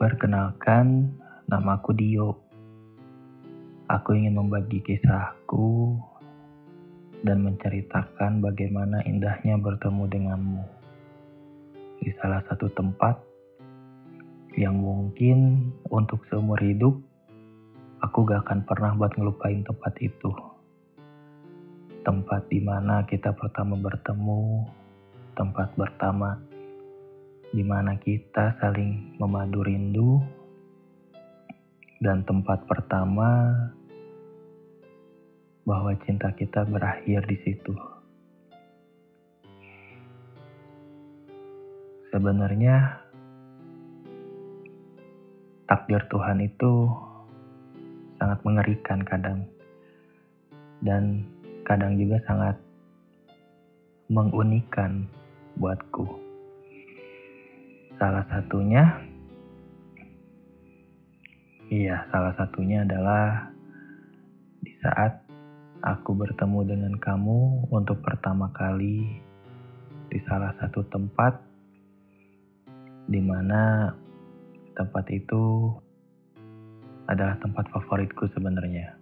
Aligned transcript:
Perkenalkan, 0.00 1.12
namaku 1.44 1.92
Dio. 1.92 2.32
Aku 3.84 4.16
ingin 4.16 4.32
membagi 4.32 4.80
kisahku 4.80 5.92
dan 7.20 7.44
menceritakan 7.44 8.40
bagaimana 8.40 9.04
indahnya 9.04 9.60
bertemu 9.60 10.08
denganmu 10.08 10.64
di 12.00 12.08
salah 12.16 12.40
satu 12.48 12.72
tempat 12.72 13.20
yang 14.56 14.80
mungkin 14.80 15.68
untuk 15.92 16.24
seumur 16.32 16.56
hidup 16.64 16.96
aku 18.00 18.24
gak 18.24 18.48
akan 18.48 18.64
pernah 18.64 18.96
buat 18.96 19.12
ngelupain 19.20 19.60
tempat 19.68 20.00
itu. 20.00 20.32
Tempat 22.08 22.48
di 22.48 22.64
mana 22.64 23.04
kita 23.04 23.36
pertama 23.36 23.76
bertemu, 23.76 24.64
tempat 25.36 25.76
pertama 25.76 26.40
di 27.50 27.66
mana 27.66 27.98
kita 27.98 28.54
saling 28.62 29.18
memadu 29.18 29.66
rindu, 29.66 30.22
dan 32.00 32.24
tempat 32.24 32.64
pertama 32.64 33.52
bahwa 35.68 35.92
cinta 36.06 36.32
kita 36.32 36.64
berakhir 36.64 37.20
di 37.28 37.36
situ. 37.44 37.76
Sebenarnya 42.10 43.04
takdir 45.68 46.02
Tuhan 46.10 46.42
itu 46.42 46.90
sangat 48.18 48.40
mengerikan 48.42 49.00
kadang 49.06 49.46
dan 50.82 51.22
kadang 51.62 51.94
juga 52.00 52.18
sangat 52.26 52.56
mengunikan 54.10 55.06
buatku. 55.60 56.29
Salah 58.00 58.24
satunya, 58.32 58.96
iya, 61.68 62.08
salah 62.08 62.32
satunya 62.32 62.80
adalah 62.80 63.52
di 64.64 64.72
saat 64.80 65.20
aku 65.84 66.16
bertemu 66.16 66.64
dengan 66.64 66.96
kamu 66.96 67.68
untuk 67.68 68.00
pertama 68.00 68.48
kali 68.56 69.20
di 70.08 70.18
salah 70.24 70.56
satu 70.56 70.80
tempat 70.88 71.44
di 73.04 73.20
mana 73.20 73.92
tempat 74.72 75.04
itu 75.12 75.68
adalah 77.04 77.36
tempat 77.36 77.68
favoritku 77.68 78.32
sebenarnya. 78.32 78.96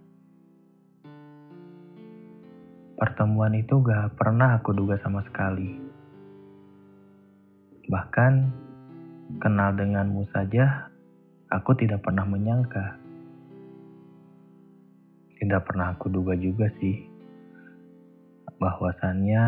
Pertemuan 2.99 3.55
itu 3.55 3.79
gak 3.79 4.19
pernah 4.19 4.59
aku 4.59 4.75
duga 4.75 4.99
sama 4.99 5.23
sekali. 5.23 5.71
Bahkan 7.87 8.67
Kenal 9.37 9.77
denganmu 9.77 10.25
saja, 10.33 10.89
aku 11.53 11.77
tidak 11.77 12.01
pernah 12.01 12.25
menyangka. 12.25 12.97
Tidak 15.37 15.61
pernah 15.61 15.93
aku 15.93 16.09
duga 16.09 16.33
juga 16.33 16.65
sih, 16.81 16.97
bahwasannya 18.57 19.43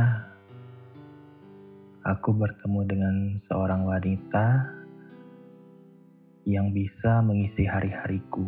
aku 2.06 2.30
bertemu 2.30 2.80
dengan 2.86 3.16
seorang 3.50 3.82
wanita 3.90 4.70
yang 6.46 6.70
bisa 6.70 7.26
mengisi 7.26 7.66
hari-hariku. 7.66 8.46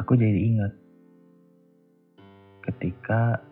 Aku 0.00 0.16
jadi 0.16 0.40
ingat 0.56 0.72
ketika 2.64 3.44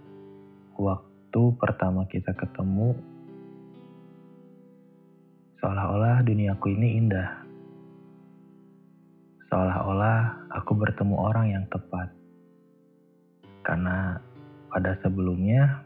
waktu 0.80 1.42
pertama 1.61 2.08
kita 2.08 2.33
ketemu 2.33 2.96
Seolah-olah 5.59 6.23
duniaku 6.23 6.70
ini 6.70 7.03
indah. 7.03 7.31
Seolah-olah 9.51 10.51
aku 10.55 10.73
bertemu 10.78 11.17
orang 11.19 11.47
yang 11.51 11.64
tepat. 11.67 12.14
Karena 13.67 14.14
pada 14.70 14.95
sebelumnya 15.02 15.83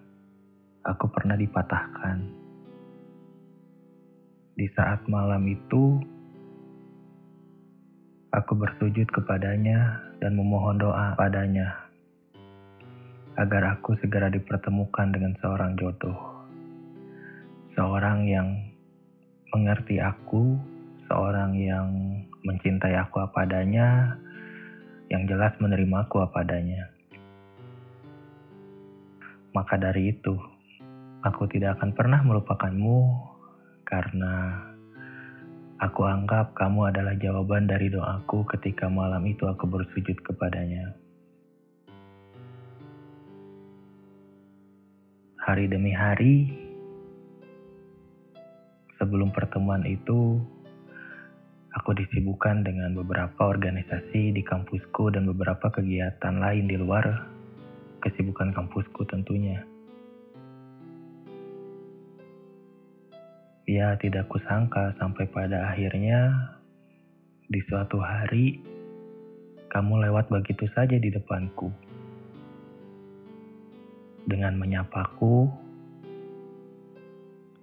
aku 0.85 1.09
pernah 1.09 1.41
dipatahkan. 1.41 2.19
Di 4.61 4.69
saat 4.77 5.09
malam 5.09 5.41
itu, 5.49 5.97
aku 8.29 8.53
bersujud 8.53 9.09
kepadanya 9.09 10.05
dan 10.21 10.37
memohon 10.37 10.77
doa 10.77 11.17
padanya 11.17 11.89
agar 13.41 13.81
aku 13.81 13.97
segera 14.05 14.29
dipertemukan 14.29 15.09
dengan 15.09 15.33
seorang 15.41 15.73
jodoh. 15.81 16.45
Seorang 17.73 18.29
yang 18.29 18.72
mengerti 19.53 20.01
aku, 20.01 20.57
seorang 21.07 21.53
yang 21.61 21.89
mencintai 22.43 22.97
aku 22.97 23.21
apa 23.21 23.45
adanya, 23.45 24.17
yang 25.13 25.29
jelas 25.29 25.53
menerima 25.61 26.09
aku 26.09 26.25
apa 26.25 26.41
adanya. 26.41 26.89
Maka 29.53 29.77
dari 29.77 30.17
itu, 30.17 30.33
aku 31.21 31.45
tidak 31.53 31.77
akan 31.77 31.93
pernah 31.93 32.25
melupakanmu 32.25 33.29
karena 33.85 34.57
aku 35.85 36.09
anggap 36.09 36.57
kamu 36.57 36.89
adalah 36.89 37.13
jawaban 37.21 37.69
dari 37.69 37.93
doaku 37.93 38.49
ketika 38.57 38.89
malam 38.89 39.21
itu 39.29 39.45
aku 39.45 39.69
bersujud 39.69 40.17
kepadanya. 40.25 40.97
Hari 45.43 45.69
demi 45.69 45.93
hari, 45.93 46.62
Sebelum 49.03 49.35
pertemuan 49.35 49.83
itu, 49.83 50.39
aku 51.75 51.91
disibukkan 51.91 52.63
dengan 52.63 52.95
beberapa 52.95 53.51
organisasi 53.51 54.31
di 54.31 54.47
kampusku 54.47 55.11
dan 55.11 55.27
beberapa 55.27 55.75
kegiatan 55.75 56.39
lain 56.39 56.71
di 56.71 56.79
luar 56.79 57.27
kesibukan 57.99 58.55
kampusku 58.55 59.03
tentunya. 59.11 59.59
Ya, 63.67 63.99
tidak 63.99 64.31
kusangka 64.31 64.95
sampai 65.03 65.27
pada 65.27 65.67
akhirnya 65.75 66.55
di 67.51 67.59
suatu 67.67 67.99
hari 67.99 68.63
kamu 69.67 69.99
lewat 70.07 70.31
begitu 70.31 70.71
saja 70.79 70.95
di 70.95 71.11
depanku. 71.11 71.75
Dengan 74.31 74.55
menyapaku, 74.63 75.51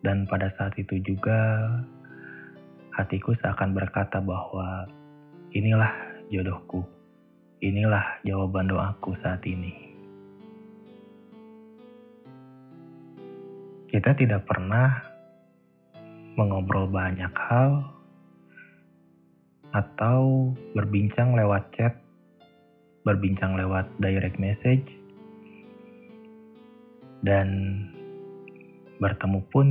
dan 0.06 0.24
pada 0.28 0.52
saat 0.56 0.76
itu 0.80 1.00
juga 1.04 1.68
hatiku 2.96 3.36
seakan 3.40 3.76
berkata 3.76 4.20
bahwa 4.24 4.88
inilah 5.56 5.92
jodohku. 6.32 6.84
Inilah 7.60 8.24
jawaban 8.24 8.72
doaku 8.72 9.20
saat 9.20 9.44
ini. 9.44 9.92
Kita 13.92 14.16
tidak 14.16 14.48
pernah 14.48 14.96
mengobrol 16.40 16.88
banyak 16.88 17.34
hal 17.36 17.84
atau 19.76 20.54
berbincang 20.72 21.36
lewat 21.36 21.68
chat, 21.76 22.00
berbincang 23.04 23.60
lewat 23.60 23.92
direct 24.00 24.40
message, 24.40 24.88
dan 27.28 27.89
bertemu 29.00 29.40
pun 29.48 29.68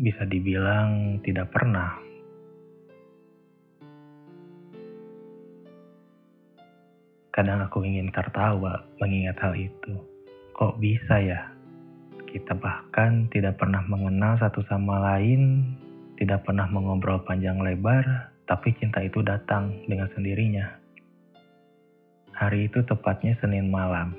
bisa 0.00 0.24
dibilang 0.24 1.20
tidak 1.20 1.52
pernah. 1.52 1.92
Kadang 7.30 7.62
aku 7.62 7.84
ingin 7.84 8.08
tertawa 8.10 8.80
mengingat 8.98 9.36
hal 9.44 9.54
itu. 9.54 9.94
Kok 10.56 10.80
bisa 10.80 11.20
ya? 11.20 11.40
Kita 12.26 12.56
bahkan 12.56 13.28
tidak 13.30 13.60
pernah 13.60 13.84
mengenal 13.86 14.40
satu 14.40 14.64
sama 14.66 14.98
lain, 14.98 15.72
tidak 16.16 16.44
pernah 16.48 16.66
mengobrol 16.68 17.22
panjang 17.22 17.60
lebar, 17.60 18.32
tapi 18.48 18.74
cinta 18.80 19.04
itu 19.04 19.22
datang 19.22 19.72
dengan 19.86 20.10
sendirinya. 20.16 20.66
Hari 22.34 22.72
itu 22.72 22.80
tepatnya 22.88 23.36
Senin 23.38 23.68
malam, 23.68 24.16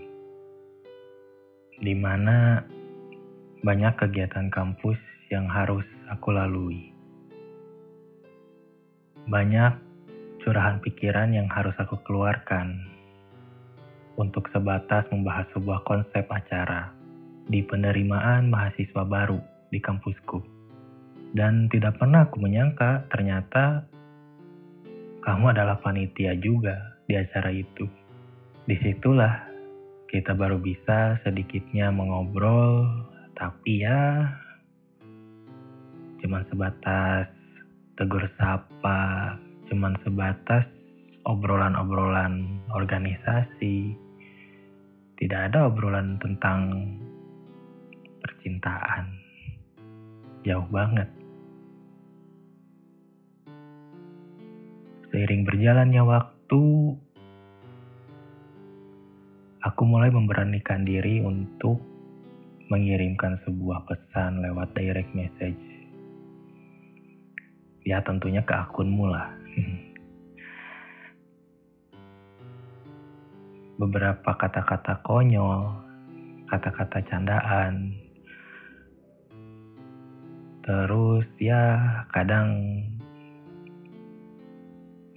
di 1.82 1.96
mana 1.98 2.62
banyak 3.62 3.94
kegiatan 3.94 4.50
kampus 4.50 4.98
yang 5.30 5.46
harus 5.46 5.86
aku 6.10 6.34
lalui. 6.34 6.90
Banyak 9.30 9.78
curahan 10.42 10.82
pikiran 10.82 11.30
yang 11.30 11.46
harus 11.46 11.78
aku 11.78 12.02
keluarkan 12.02 12.82
untuk 14.18 14.50
sebatas 14.50 15.06
membahas 15.14 15.46
sebuah 15.54 15.86
konsep 15.86 16.26
acara 16.26 16.90
di 17.46 17.62
penerimaan 17.62 18.50
mahasiswa 18.50 19.06
baru 19.06 19.38
di 19.70 19.78
kampusku. 19.78 20.42
Dan 21.38 21.70
tidak 21.70 22.02
pernah 22.02 22.26
aku 22.26 22.42
menyangka 22.42 23.06
ternyata 23.14 23.86
kamu 25.22 25.54
adalah 25.54 25.78
panitia 25.86 26.34
juga 26.34 26.98
di 27.06 27.14
acara 27.14 27.54
itu. 27.54 27.86
Di 28.66 28.74
situlah 28.82 29.38
kita 30.10 30.34
baru 30.34 30.58
bisa 30.58 31.22
sedikitnya 31.22 31.94
mengobrol 31.94 33.11
tapi 33.42 33.82
ya, 33.82 34.30
cuman 36.22 36.46
sebatas 36.54 37.26
tegur 37.98 38.22
sapa, 38.38 39.34
cuman 39.66 39.98
sebatas 40.06 40.62
obrolan-obrolan 41.26 42.62
organisasi. 42.70 43.98
Tidak 45.18 45.42
ada 45.50 45.66
obrolan 45.74 46.22
tentang 46.22 46.86
percintaan. 48.22 49.10
Jauh 50.46 50.70
banget. 50.70 51.10
Seiring 55.10 55.50
berjalannya 55.50 56.02
waktu, 56.06 56.62
aku 59.66 59.82
mulai 59.82 60.14
memberanikan 60.14 60.86
diri 60.86 61.26
untuk 61.26 61.91
mengirimkan 62.72 63.36
sebuah 63.44 63.84
pesan 63.84 64.40
lewat 64.40 64.72
direct 64.72 65.12
message. 65.12 65.60
Ya 67.84 68.00
tentunya 68.00 68.40
ke 68.48 68.56
akunmu 68.56 69.12
lah. 69.12 69.28
Beberapa 73.82 74.32
kata-kata 74.40 75.04
konyol, 75.04 75.68
kata-kata 76.48 77.04
candaan, 77.12 77.92
terus 80.64 81.28
ya 81.44 81.76
kadang 82.16 82.56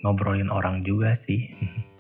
ngobrolin 0.03 0.51
orang 0.51 0.83
juga 0.83 1.15
sih. 1.31 1.47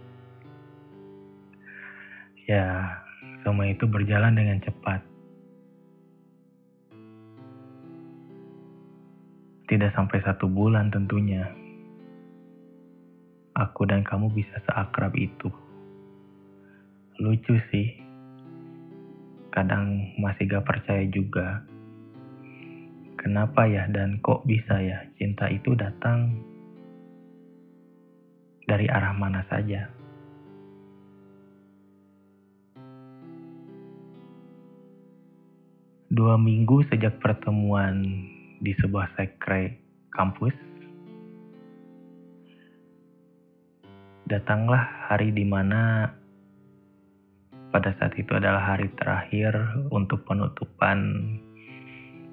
Ya, 2.45 3.00
semua 3.41 3.73
itu 3.73 3.89
berjalan 3.89 4.37
dengan 4.37 4.61
cepat. 4.61 5.13
Tidak 9.64 9.96
sampai 9.96 10.20
satu 10.20 10.44
bulan 10.44 10.93
tentunya. 10.93 11.49
Aku 13.56 13.88
dan 13.88 14.05
kamu 14.05 14.28
bisa 14.37 14.61
seakrab 14.69 15.16
itu. 15.16 15.49
Lucu 17.16 17.56
sih. 17.72 17.96
Kadang 19.49 20.12
masih 20.20 20.52
gak 20.52 20.69
percaya 20.69 21.08
juga. 21.08 21.64
Kenapa 23.16 23.64
ya 23.64 23.88
dan 23.88 24.20
kok 24.20 24.44
bisa 24.44 24.76
ya 24.84 25.00
cinta 25.16 25.49
itu 25.49 25.72
datang 25.72 26.44
dari 28.69 28.84
arah 28.84 29.16
mana 29.16 29.40
saja? 29.49 29.88
Dua 36.12 36.37
minggu 36.37 36.84
sejak 36.93 37.16
pertemuan 37.16 38.28
di 38.64 38.72
sebuah 38.81 39.12
sekre 39.20 39.76
kampus, 40.08 40.56
datanglah 44.25 44.81
hari 45.12 45.28
di 45.37 45.44
mana 45.44 46.08
pada 47.69 47.93
saat 48.00 48.16
itu 48.16 48.32
adalah 48.32 48.72
hari 48.72 48.88
terakhir 48.96 49.52
untuk 49.93 50.25
penutupan 50.25 51.12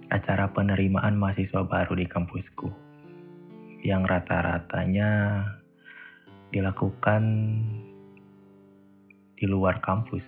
acara 0.08 0.48
penerimaan 0.56 1.20
mahasiswa 1.20 1.68
baru 1.68 2.00
di 2.00 2.08
kampusku 2.08 2.72
yang 3.82 4.06
rata-ratanya 4.06 5.42
dilakukan 6.54 7.24
di 9.36 9.46
luar 9.50 9.82
kampus. 9.82 10.24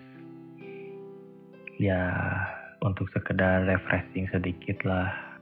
Ya, 1.77 2.09
untuk 2.81 3.07
sekedar 3.13 3.69
refreshing 3.69 4.25
sedikit 4.33 4.81
lah. 4.83 5.32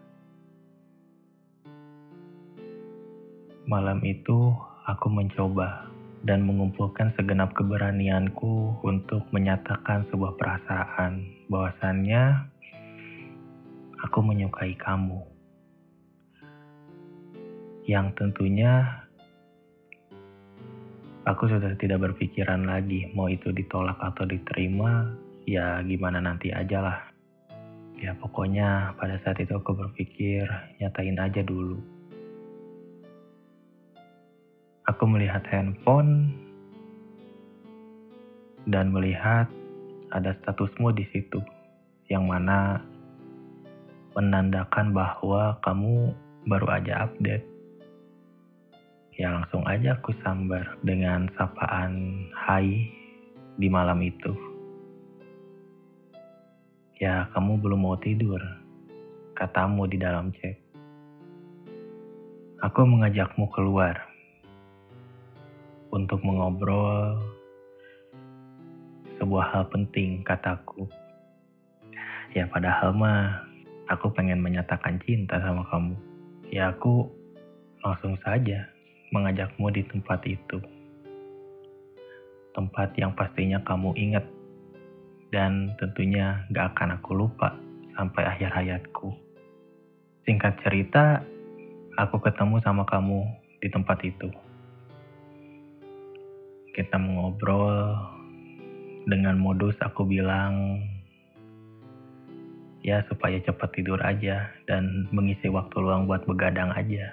Malam 3.71 4.03
itu 4.03 4.51
aku 4.83 5.07
mencoba 5.07 5.87
dan 6.27 6.43
mengumpulkan 6.43 7.15
segenap 7.15 7.55
keberanianku 7.55 8.83
untuk 8.83 9.23
menyatakan 9.31 10.03
sebuah 10.11 10.35
perasaan 10.35 11.23
bahwasannya 11.47 12.51
aku 14.03 14.19
menyukai 14.27 14.75
kamu. 14.75 15.23
Yang 17.87 18.11
tentunya 18.19 19.07
aku 21.23 21.47
sudah 21.47 21.71
tidak 21.79 22.11
berpikiran 22.11 22.67
lagi 22.67 23.07
mau 23.15 23.31
itu 23.31 23.55
ditolak 23.55 23.95
atau 24.03 24.27
diterima, 24.27 25.15
ya 25.47 25.79
gimana 25.87 26.19
nanti 26.19 26.51
aja 26.51 26.83
lah. 26.83 26.99
Ya 27.95 28.19
pokoknya 28.19 28.99
pada 28.99 29.15
saat 29.23 29.39
itu 29.39 29.55
aku 29.55 29.79
berpikir 29.79 30.43
nyatain 30.83 31.15
aja 31.15 31.39
dulu. 31.39 32.00
Aku 34.89 35.05
melihat 35.05 35.45
handphone 35.45 36.33
dan 38.65 38.89
melihat 38.89 39.45
ada 40.09 40.33
statusmu 40.41 40.89
di 40.93 41.05
situ 41.13 41.37
yang 42.09 42.25
mana 42.25 42.81
menandakan 44.17 44.91
bahwa 44.91 45.61
kamu 45.61 46.11
baru 46.49 46.67
aja 46.81 47.05
update. 47.05 47.45
Ya 49.15 49.37
langsung 49.37 49.63
aja 49.69 50.01
aku 50.01 50.17
sambar 50.25 50.81
dengan 50.81 51.29
sapaan 51.37 52.25
hai 52.33 52.89
di 53.61 53.67
malam 53.69 54.01
itu. 54.01 54.33
Ya, 57.01 57.25
kamu 57.33 57.57
belum 57.61 57.81
mau 57.81 57.97
tidur, 57.97 58.37
katamu 59.33 59.89
di 59.89 59.97
dalam 59.97 60.29
chat. 60.37 60.53
Aku 62.61 62.85
mengajakmu 62.85 63.49
keluar 63.49 64.10
untuk 65.91 66.23
mengobrol 66.23 67.19
sebuah 69.19 69.45
hal 69.53 69.63
penting, 69.69 70.23
kataku. 70.25 70.87
Ya, 72.31 72.47
padahal 72.47 72.95
mah 72.95 73.43
aku 73.91 74.09
pengen 74.15 74.39
menyatakan 74.39 74.97
cinta 75.03 75.37
sama 75.43 75.67
kamu. 75.67 75.93
Ya, 76.49 76.71
aku 76.71 77.11
langsung 77.83 78.15
saja 78.23 78.65
mengajakmu 79.11 79.67
di 79.69 79.83
tempat 79.85 80.23
itu. 80.23 80.57
Tempat 82.55 82.95
yang 82.95 83.11
pastinya 83.15 83.59
kamu 83.63 83.95
ingat 83.95 84.25
dan 85.31 85.71
tentunya 85.79 86.43
gak 86.51 86.75
akan 86.75 86.99
aku 86.99 87.11
lupa 87.15 87.55
sampai 87.95 88.23
akhir 88.27 88.51
hayatku. 88.51 89.11
Singkat 90.27 90.59
cerita, 90.63 91.23
aku 91.99 92.19
ketemu 92.23 92.59
sama 92.63 92.83
kamu 92.87 93.23
di 93.59 93.67
tempat 93.71 93.99
itu. 94.03 94.27
Kita 96.71 96.95
mengobrol. 96.95 97.99
Dengan 99.01 99.35
modus 99.35 99.75
aku 99.81 100.05
bilang 100.05 100.77
ya 102.85 103.01
supaya 103.11 103.37
cepat 103.43 103.75
tidur 103.75 103.97
aja 104.01 104.49
dan 104.65 105.09
mengisi 105.11 105.49
waktu 105.49 105.75
luang 105.83 106.07
buat 106.07 106.23
begadang 106.23 106.71
aja. 106.71 107.11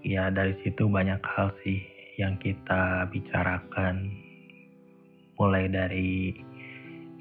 Ya 0.00 0.32
dari 0.32 0.56
situ 0.64 0.88
banyak 0.88 1.20
hal 1.22 1.52
sih 1.62 1.86
yang 2.18 2.34
kita 2.40 3.06
bicarakan. 3.12 4.10
Mulai 5.38 5.70
dari 5.70 6.34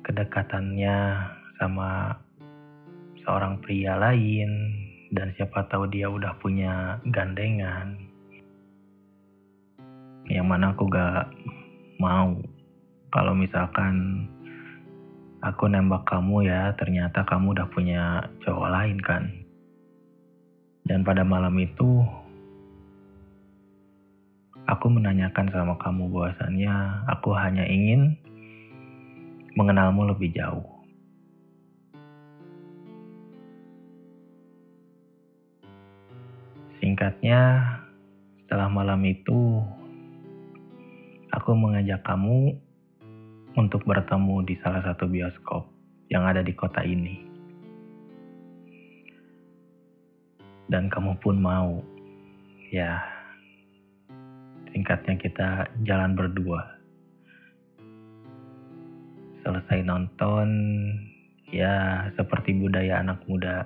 kedekatannya 0.03 0.97
sama 1.61 2.17
seorang 3.23 3.61
pria 3.61 3.93
lain 3.93 4.73
dan 5.13 5.31
siapa 5.37 5.69
tahu 5.69 5.85
dia 5.91 6.09
udah 6.09 6.33
punya 6.41 6.97
gandengan 7.13 8.08
yang 10.29 10.47
mana 10.47 10.71
aku 10.71 10.85
gak 10.87 11.27
mau 11.97 12.37
kalau 13.09 13.33
misalkan 13.33 14.25
aku 15.41 15.65
nembak 15.67 16.05
kamu 16.05 16.45
ya 16.47 16.71
ternyata 16.77 17.25
kamu 17.25 17.57
udah 17.57 17.67
punya 17.73 18.03
cowok 18.45 18.69
lain 18.69 18.97
kan 19.01 19.23
dan 20.85 21.01
pada 21.01 21.25
malam 21.25 21.57
itu 21.57 22.05
Aku 24.69 24.85
menanyakan 24.85 25.49
sama 25.49 25.73
kamu 25.81 26.13
bahwasannya 26.13 26.69
aku 27.09 27.33
hanya 27.33 27.65
ingin 27.65 28.13
mengenalmu 29.57 30.13
lebih 30.13 30.29
jauh. 30.29 30.61
Singkatnya, 36.77 37.65
setelah 38.45 38.69
malam 38.69 39.01
itu, 39.09 39.65
aku 41.39 41.55
mengajak 41.55 42.03
kamu 42.03 42.51
untuk 43.55 43.79
bertemu 43.87 44.43
di 44.43 44.59
salah 44.59 44.83
satu 44.83 45.07
bioskop 45.07 45.71
yang 46.11 46.27
ada 46.27 46.43
di 46.43 46.51
kota 46.51 46.83
ini. 46.83 47.23
Dan 50.67 50.91
kamu 50.91 51.15
pun 51.23 51.39
mau, 51.39 51.79
ya, 52.69 52.99
Singkatnya 54.69 55.17
kita 55.17 55.49
jalan 55.81 56.13
berdua. 56.13 56.61
Selesai 59.41 59.81
nonton, 59.81 60.47
ya 61.49 62.05
seperti 62.13 62.53
budaya 62.53 63.01
anak 63.01 63.25
muda 63.25 63.65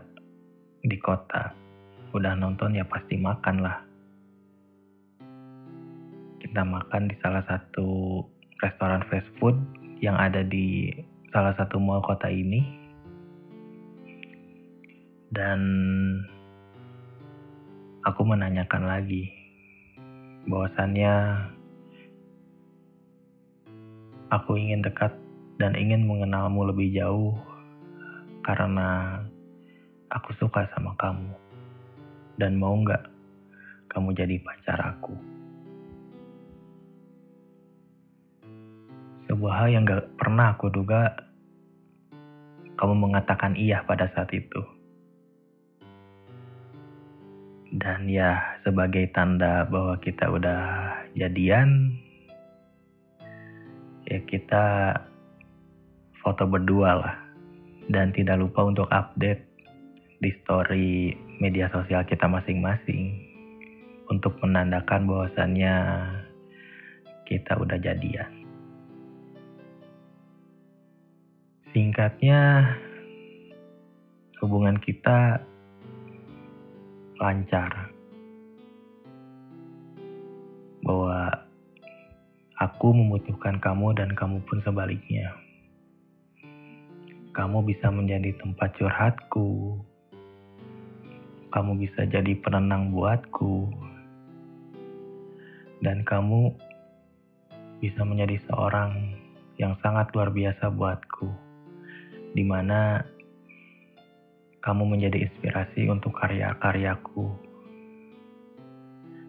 di 0.79 0.95
kota. 1.03 1.51
Udah 2.15 2.39
nonton 2.39 2.79
ya 2.79 2.87
pasti 2.87 3.19
makan 3.19 3.59
lah. 3.59 3.83
Kita 6.53 6.69
makan 6.69 7.09
di 7.09 7.17
salah 7.17 7.41
satu 7.49 8.21
restoran 8.61 9.01
fast 9.09 9.25
food 9.41 9.57
yang 10.05 10.13
ada 10.13 10.45
di 10.45 10.85
salah 11.33 11.49
satu 11.57 11.81
mall 11.81 11.97
kota 12.05 12.29
ini. 12.29 12.61
Dan 15.33 15.57
aku 18.05 18.21
menanyakan 18.21 18.85
lagi 18.85 19.33
bahwasannya 20.45 21.41
aku 24.29 24.53
ingin 24.53 24.85
dekat 24.85 25.09
dan 25.57 25.73
ingin 25.73 26.05
mengenalmu 26.05 26.69
lebih 26.69 26.93
jauh 26.93 27.33
karena 28.45 29.17
aku 30.13 30.29
suka 30.37 30.69
sama 30.77 30.93
kamu 31.01 31.33
dan 32.37 32.53
mau 32.61 32.77
nggak 32.77 33.09
kamu 33.89 34.13
jadi 34.13 34.37
pacar 34.45 34.77
aku. 34.93 35.32
Sebuah 39.33 39.65
hal 39.65 39.67
yang 39.73 39.89
gak 39.89 40.13
pernah 40.13 40.53
aku 40.53 40.69
duga 40.69 41.09
kamu 42.77 43.09
mengatakan 43.09 43.57
iya 43.57 43.81
pada 43.81 44.05
saat 44.13 44.29
itu. 44.29 44.61
Dan 47.73 48.05
ya 48.05 48.37
sebagai 48.61 49.09
tanda 49.09 49.65
bahwa 49.65 49.97
kita 49.97 50.29
udah 50.29 50.61
jadian, 51.17 51.97
ya 54.05 54.21
kita 54.29 54.93
foto 56.21 56.45
berdua 56.45 57.01
lah. 57.01 57.15
Dan 57.89 58.13
tidak 58.13 58.37
lupa 58.37 58.69
untuk 58.69 58.85
update 58.93 59.41
di 60.21 60.29
story 60.45 61.17
media 61.41 61.73
sosial 61.73 62.05
kita 62.05 62.29
masing-masing 62.29 63.17
untuk 64.13 64.37
menandakan 64.45 65.09
bahwasannya 65.09 65.75
kita 67.25 67.57
udah 67.57 67.81
jadian. 67.81 68.42
Singkatnya, 71.73 72.69
hubungan 74.37 74.77
kita 74.77 75.41
lancar. 77.17 77.89
Bahwa 80.85 81.33
aku 82.61 82.93
membutuhkan 82.93 83.57
kamu 83.57 83.89
dan 83.97 84.13
kamu 84.13 84.45
pun 84.45 84.61
sebaliknya. 84.61 85.33
Kamu 87.33 87.65
bisa 87.65 87.89
menjadi 87.89 88.37
tempat 88.37 88.77
curhatku. 88.77 89.81
Kamu 91.49 91.73
bisa 91.81 92.05
jadi 92.05 92.37
penenang 92.37 92.93
buatku. 92.93 93.73
Dan 95.81 96.05
kamu 96.05 96.53
bisa 97.81 98.05
menjadi 98.05 98.37
seorang 98.45 99.17
yang 99.57 99.73
sangat 99.81 100.13
luar 100.13 100.29
biasa 100.29 100.69
buatku. 100.69 101.52
Di 102.33 102.41
mana 102.41 103.01
kamu 104.63 104.95
menjadi 104.97 105.29
inspirasi 105.29 105.85
untuk 105.91 106.17
karya-karyaku. 106.17 107.29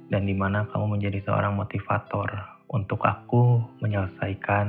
Dan 0.08 0.24
di 0.24 0.34
mana 0.36 0.64
kamu 0.70 0.96
menjadi 0.96 1.20
seorang 1.26 1.58
motivator 1.58 2.28
untuk 2.70 3.02
aku 3.04 3.60
menyelesaikan 3.84 4.68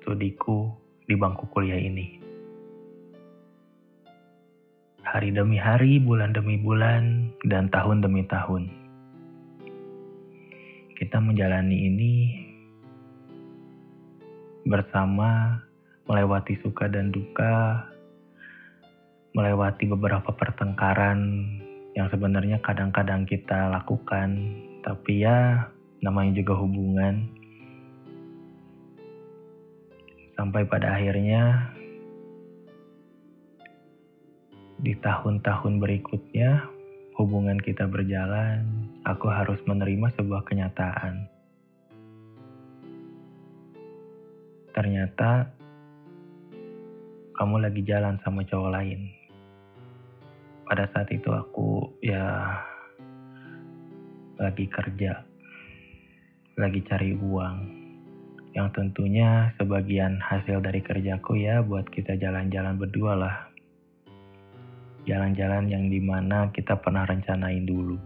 studiku 0.00 0.70
di 1.08 1.18
bangku 1.18 1.48
kuliah 1.50 1.80
ini. 1.80 2.22
Hari 5.06 5.32
demi 5.32 5.56
hari, 5.56 6.02
bulan 6.02 6.34
demi 6.34 6.58
bulan, 6.58 7.30
dan 7.46 7.70
tahun 7.70 8.02
demi 8.02 8.26
tahun. 8.26 8.68
Kita 10.98 11.22
menjalani 11.22 11.76
ini 11.88 12.14
bersama 14.66 15.62
melewati 16.06 16.54
suka 16.62 16.86
dan 16.86 17.10
duka, 17.10 17.82
melewati 19.34 19.90
beberapa 19.90 20.30
pertengkaran 20.32 21.44
yang 21.98 22.06
sebenarnya 22.08 22.62
kadang-kadang 22.62 23.26
kita 23.26 23.68
lakukan, 23.74 24.38
tapi 24.86 25.26
ya 25.26 25.66
namanya 26.00 26.38
juga 26.38 26.54
hubungan. 26.56 27.26
Sampai 30.36 30.68
pada 30.68 30.94
akhirnya 30.94 31.72
di 34.78 34.92
tahun-tahun 35.00 35.80
berikutnya 35.80 36.68
hubungan 37.16 37.56
kita 37.58 37.88
berjalan, 37.88 38.62
aku 39.08 39.26
harus 39.32 39.58
menerima 39.64 40.12
sebuah 40.20 40.44
kenyataan. 40.44 41.24
Ternyata 44.76 45.55
kamu 47.36 47.68
lagi 47.68 47.84
jalan 47.84 48.16
sama 48.24 48.40
cowok 48.48 48.72
lain 48.72 49.12
pada 50.66 50.88
saat 50.90 51.06
itu 51.12 51.28
aku 51.30 51.84
ya 52.00 52.42
lagi 54.36 54.66
kerja, 54.68 55.22
lagi 56.58 56.80
cari 56.84 57.12
uang. 57.16 57.56
Yang 58.56 58.68
tentunya 58.72 59.52
sebagian 59.60 60.16
hasil 60.16 60.64
dari 60.64 60.80
kerjaku 60.80 61.36
ya 61.36 61.60
buat 61.60 61.86
kita 61.92 62.16
jalan-jalan 62.16 62.80
berdua 62.80 63.12
lah. 63.14 63.36
Jalan-jalan 65.04 65.68
yang 65.68 65.92
di 65.92 66.00
mana 66.00 66.48
kita 66.50 66.74
pernah 66.80 67.04
rencanain 67.04 67.68
dulu. 67.68 68.00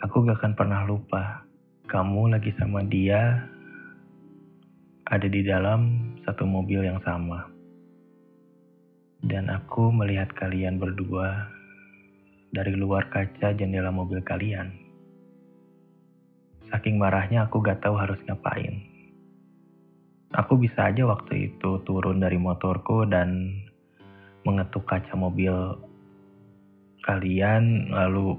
Aku 0.00 0.24
gak 0.24 0.40
akan 0.42 0.52
pernah 0.56 0.82
lupa, 0.88 1.44
kamu 1.86 2.34
lagi 2.36 2.50
sama 2.56 2.82
dia 2.88 3.46
ada 5.06 5.28
di 5.28 5.44
dalam 5.44 6.12
satu 6.24 6.44
mobil 6.44 6.82
yang 6.82 6.98
sama 7.04 7.55
dan 9.26 9.50
aku 9.50 9.90
melihat 9.90 10.30
kalian 10.38 10.78
berdua 10.78 11.50
dari 12.54 12.78
luar 12.78 13.10
kaca 13.10 13.50
jendela 13.58 13.90
mobil 13.90 14.22
kalian. 14.22 14.70
Saking 16.70 16.98
marahnya 16.98 17.46
aku 17.46 17.58
gak 17.62 17.82
tahu 17.82 17.98
harus 17.98 18.18
ngapain. 18.26 18.82
Aku 20.34 20.58
bisa 20.58 20.90
aja 20.90 21.06
waktu 21.06 21.50
itu 21.50 21.82
turun 21.86 22.22
dari 22.22 22.38
motorku 22.38 23.06
dan 23.06 23.62
mengetuk 24.46 24.86
kaca 24.86 25.14
mobil 25.18 25.54
kalian 27.02 27.90
lalu 27.90 28.38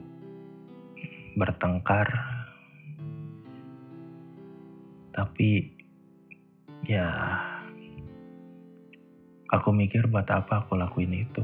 bertengkar. 1.35 2.07
Tapi 5.15 5.71
ya 6.87 7.07
Aku 9.47 9.71
mikir 9.71 10.11
buat 10.11 10.27
apa 10.27 10.67
aku 10.67 10.75
lakuin 10.75 11.23
itu. 11.23 11.39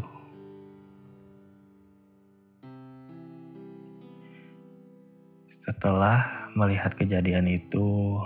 Setelah 5.63 6.51
melihat 6.51 6.91
kejadian 6.99 7.47
itu, 7.47 8.19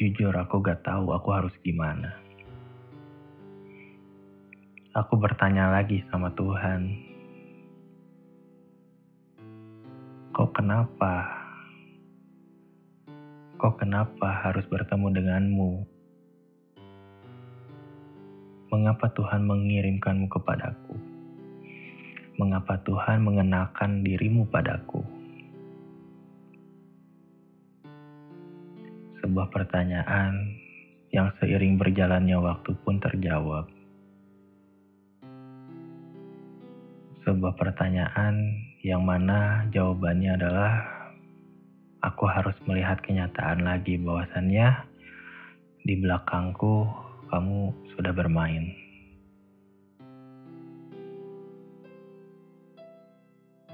jujur 0.00 0.32
aku 0.32 0.64
gak 0.64 0.80
tahu 0.80 1.12
aku 1.12 1.28
harus 1.36 1.52
gimana. 1.60 2.16
Aku 4.96 5.20
bertanya 5.20 5.68
lagi 5.68 6.00
sama 6.08 6.32
Tuhan, 6.32 6.96
kok 10.32 10.48
kenapa? 10.56 11.28
Kok 13.60 13.84
kenapa 13.84 14.48
harus 14.48 14.64
bertemu 14.72 15.06
denganmu? 15.12 15.91
Mengapa 18.72 19.04
Tuhan 19.12 19.44
mengirimkanmu 19.44 20.32
kepadaku? 20.32 20.96
Mengapa 22.40 22.80
Tuhan 22.80 23.20
mengenakan 23.20 24.00
dirimu 24.00 24.48
padaku? 24.48 25.04
Sebuah 29.20 29.52
pertanyaan 29.52 30.56
yang 31.12 31.28
seiring 31.36 31.76
berjalannya 31.76 32.40
waktu 32.40 32.72
pun 32.80 32.96
terjawab. 32.96 33.68
Sebuah 37.28 37.52
pertanyaan 37.60 38.56
yang 38.80 39.04
mana 39.04 39.68
jawabannya 39.68 40.32
adalah 40.40 40.72
aku 42.00 42.24
harus 42.24 42.56
melihat 42.64 43.04
kenyataan 43.04 43.68
lagi 43.68 44.00
bahwasannya 44.00 44.88
di 45.84 46.00
belakangku 46.00 46.88
kamu 47.28 47.81
sudah 47.96 48.12
bermain. 48.14 48.72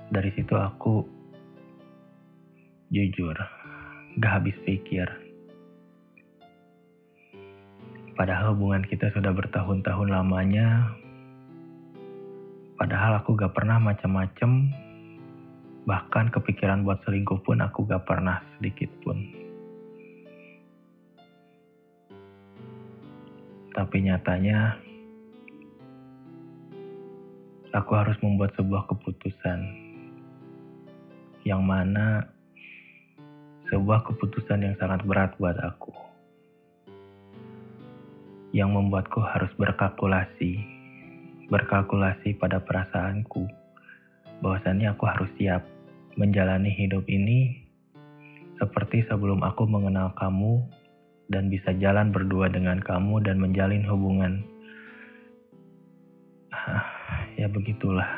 Dari 0.09 0.33
situ 0.33 0.57
aku 0.57 1.05
jujur, 2.89 3.37
gak 4.19 4.33
habis 4.41 4.57
pikir. 4.65 5.05
Padahal 8.19 8.57
hubungan 8.57 8.83
kita 8.83 9.15
sudah 9.15 9.31
bertahun-tahun 9.31 10.11
lamanya. 10.11 10.91
Padahal 12.75 13.23
aku 13.23 13.39
gak 13.39 13.55
pernah 13.55 13.79
macam-macam. 13.79 14.75
Bahkan 15.87 16.35
kepikiran 16.35 16.83
buat 16.83 16.99
selingkuh 17.07 17.39
pun 17.47 17.63
aku 17.63 17.87
gak 17.87 18.03
pernah 18.09 18.43
sedikit 18.59 18.91
pun. 19.07 19.38
Tapi 23.79 24.11
nyatanya, 24.11 24.75
aku 27.71 27.95
harus 27.95 28.19
membuat 28.27 28.51
sebuah 28.59 28.91
keputusan. 28.91 29.87
Yang 31.47 31.63
mana 31.63 32.27
sebuah 33.71 34.03
keputusan 34.03 34.67
yang 34.67 34.75
sangat 34.83 35.07
berat 35.07 35.39
buat 35.39 35.55
aku 35.63 35.95
yang 38.51 38.73
membuatku 38.73 39.21
harus 39.21 39.53
berkalkulasi, 39.61 40.57
berkalkulasi 41.53 42.33
pada 42.41 42.59
perasaanku, 42.65 43.45
bahwasannya 44.41 44.89
aku 44.89 45.05
harus 45.05 45.31
siap 45.37 45.63
menjalani 46.17 46.73
hidup 46.73 47.05
ini 47.07 47.69
seperti 48.59 49.07
sebelum 49.07 49.45
aku 49.45 49.69
mengenal 49.69 50.11
kamu 50.19 50.65
dan 51.29 51.53
bisa 51.53 51.77
jalan 51.77 52.09
berdua 52.09 52.49
dengan 52.49 52.81
kamu 52.81 53.21
dan 53.21 53.37
menjalin 53.41 53.85
hubungan. 53.85 54.41
ya 57.41 57.47
begitulah. 57.49 58.09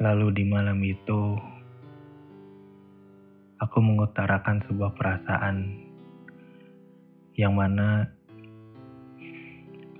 Lalu 0.00 0.32
di 0.32 0.44
malam 0.48 0.80
itu, 0.80 1.36
aku 3.60 3.78
mengutarakan 3.84 4.64
sebuah 4.64 4.96
perasaan 4.96 5.56
yang 7.36 7.52
mana 7.52 8.08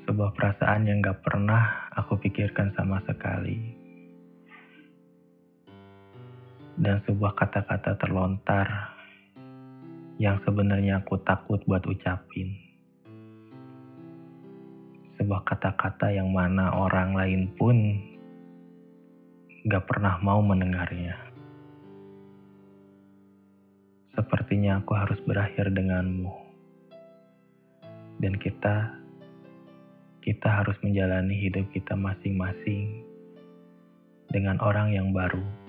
sebuah 0.09 0.33
perasaan 0.35 0.89
yang 0.89 1.05
gak 1.05 1.21
pernah 1.23 1.93
aku 1.95 2.17
pikirkan 2.19 2.73
sama 2.75 2.99
sekali. 3.05 3.80
Dan 6.81 6.97
sebuah 7.05 7.37
kata-kata 7.37 7.93
terlontar 8.01 8.65
yang 10.17 10.41
sebenarnya 10.49 11.05
aku 11.05 11.21
takut 11.21 11.61
buat 11.69 11.85
ucapin. 11.85 12.57
Sebuah 15.21 15.45
kata-kata 15.45 16.09
yang 16.09 16.33
mana 16.33 16.73
orang 16.73 17.13
lain 17.13 17.53
pun 17.61 17.77
gak 19.69 19.85
pernah 19.85 20.17
mau 20.25 20.41
mendengarnya. 20.41 21.21
Sepertinya 24.17 24.81
aku 24.81 24.97
harus 24.97 25.21
berakhir 25.29 25.69
denganmu. 25.77 26.33
Dan 28.25 28.41
kita 28.41 28.89
kita 30.25 30.49
harus 30.49 30.81
menjalani 30.81 31.37
hidup 31.37 31.69
kita 31.77 31.93
masing-masing 31.93 33.05
dengan 34.33 34.57
orang 34.65 34.97
yang 34.97 35.13
baru 35.13 35.60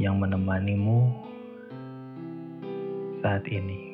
yang 0.00 0.16
menemanimu 0.16 1.12
saat 3.20 3.44
ini. 3.52 3.89